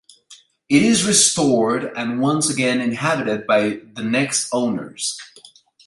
[0.67, 5.15] It is restored and once again inhabited by the next owners.